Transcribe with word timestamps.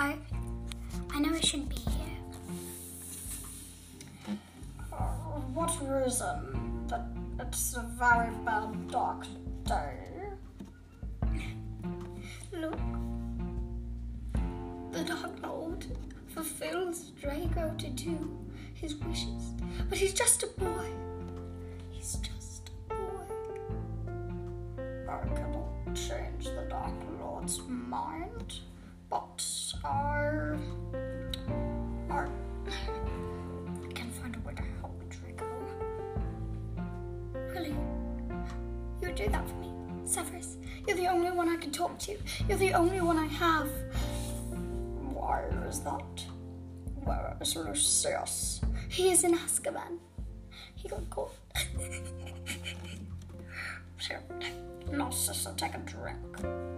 I 0.00 0.16
I 1.10 1.20
know 1.20 1.34
I 1.34 1.40
shouldn't 1.40 1.68
be 1.68 1.76
here. 1.76 2.16
What 5.52 5.76
reason? 5.82 6.86
That 6.88 7.04
it's 7.38 7.76
a 7.76 7.82
very 7.98 8.30
bad 8.46 8.88
dark 8.88 9.26
day. 9.64 9.98
Look. 12.50 12.80
The 14.92 15.04
Dark 15.04 15.42
Lord 15.42 15.84
fulfills 16.28 17.10
Draco 17.20 17.74
to 17.76 17.88
do 17.90 18.16
his 18.72 18.94
wishes. 18.96 19.52
But 19.90 19.98
he's 19.98 20.14
just 20.14 20.42
a 20.42 20.46
boy. 20.46 20.86
He's 21.90 22.14
just 22.14 22.70
a 22.70 22.94
boy. 22.94 23.26
I 25.10 25.18
cannot 25.36 25.94
change 25.94 26.46
the 26.46 26.66
Dark 26.70 26.94
Lord's 27.20 27.60
mind, 27.68 28.60
but 29.10 29.74
I. 29.84 30.56
I. 32.10 32.26
I 32.68 33.92
can 33.92 34.10
find 34.10 34.36
a 34.36 34.40
way 34.46 34.54
to 34.54 34.62
help 34.80 35.02
Draco. 35.10 35.46
Really? 37.34 37.74
You 39.00 39.08
would 39.08 39.16
do 39.16 39.28
that 39.28 39.48
for 39.48 39.54
me, 39.56 39.72
Severus? 40.04 40.56
You're 40.86 40.96
the 40.96 41.08
only 41.08 41.30
one 41.30 41.48
I 41.48 41.56
can 41.56 41.72
talk 41.72 41.98
to. 42.00 42.16
You're 42.48 42.58
the 42.58 42.72
only 42.74 43.00
one 43.00 43.18
I 43.18 43.26
have. 43.26 43.68
Why 45.12 45.42
is 45.68 45.80
that? 45.80 46.24
Where 47.04 47.36
is 47.40 47.56
Lucius? 47.56 48.60
He 48.88 49.10
is 49.10 49.24
in 49.24 49.36
Azkaban. 49.36 49.98
He 50.74 50.88
got 50.88 51.10
caught. 51.10 51.32
Here, 53.98 54.22
Narcissa, 54.90 55.52
take 55.56 55.74
a 55.74 55.78
drink. 55.78 56.69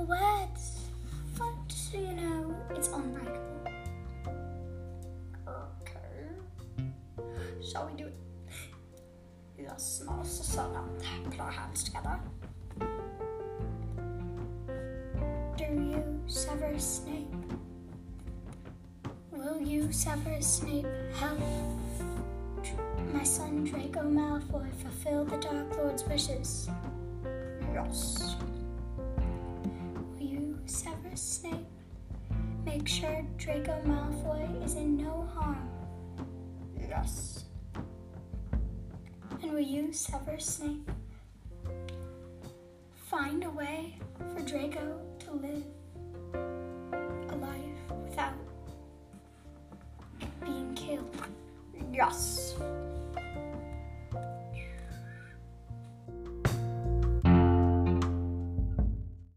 Couple 0.00 0.16
words. 0.16 0.80
But, 1.38 1.98
you 1.98 2.12
know, 2.12 2.54
it's 2.70 2.88
unbreakable. 2.88 3.40
Okay. 5.48 6.36
Shall 7.62 7.86
we 7.86 7.96
do 7.96 8.06
it? 8.06 8.16
Yes, 9.58 10.02
Narcissa, 10.06 10.68
now 10.72 10.80
um, 10.80 11.30
put 11.30 11.40
our 11.40 11.50
hands 11.50 11.84
together. 11.84 12.18
Do 15.56 15.64
you, 15.64 16.20
Severus 16.26 17.02
Snape? 17.04 17.26
Will 19.30 19.60
you, 19.60 19.92
Severus 19.92 20.46
Snape, 20.46 20.86
help 21.14 21.38
my 23.12 23.24
son 23.24 23.64
Draco 23.64 24.00
Malfoy 24.00 24.70
fulfill 24.80 25.24
the 25.24 25.36
Dark 25.36 25.76
Lord's 25.76 26.04
wishes? 26.04 26.68
Yes. 27.74 28.36
Severus 30.66 31.20
Snape, 31.20 31.66
make 32.64 32.86
sure 32.86 33.24
Draco 33.36 33.80
Malfoy 33.84 34.64
is 34.64 34.74
in 34.74 34.96
no 34.96 35.28
harm? 35.34 35.68
Yes. 36.78 37.44
And 39.42 39.52
will 39.52 39.60
you, 39.60 39.92
Severus 39.92 40.46
Snape, 40.46 40.90
find 42.94 43.44
a 43.44 43.50
way 43.50 43.96
for 44.34 44.40
Draco 44.42 45.00
to 45.20 45.32
live 45.32 45.64
a 47.30 47.36
life 47.36 47.92
without 48.04 48.34
being 50.44 50.74
killed? 50.74 51.16
Yes. 51.92 52.54